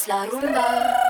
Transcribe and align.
es 0.00 0.08
la 0.08 0.24
rumba. 0.26 1.09